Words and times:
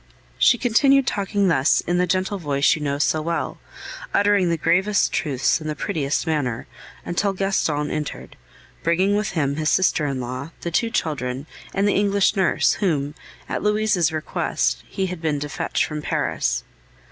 She 0.39 0.57
continued 0.57 1.05
talking 1.05 1.47
thus 1.47 1.81
in 1.81 1.99
the 1.99 2.07
gentle 2.07 2.39
voice 2.39 2.75
you 2.75 2.81
know 2.81 2.97
so 2.97 3.21
well, 3.21 3.59
uttering 4.15 4.49
the 4.49 4.57
gravest 4.57 5.13
truths 5.13 5.61
in 5.61 5.67
the 5.67 5.75
prettiest 5.75 6.25
manner, 6.25 6.65
until 7.05 7.33
Gaston 7.33 7.91
entered, 7.91 8.35
bringing 8.81 9.15
with 9.15 9.33
him 9.33 9.57
his 9.57 9.69
sister 9.69 10.07
in 10.07 10.19
law, 10.19 10.53
the 10.61 10.71
two 10.71 10.89
children, 10.89 11.45
and 11.71 11.87
the 11.87 11.93
English 11.93 12.35
nurse, 12.35 12.73
whom, 12.81 13.13
at 13.47 13.61
Louise's 13.61 14.11
request, 14.11 14.81
he 14.87 15.05
had 15.05 15.21
been 15.21 15.39
to 15.39 15.47
fetch 15.49 15.85
from 15.85 16.01
Paris. 16.01 16.63